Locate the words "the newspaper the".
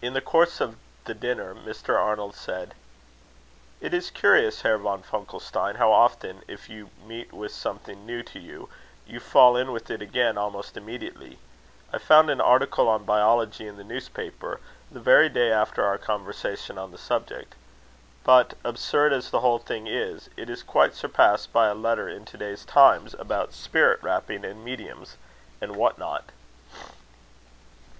13.78-15.00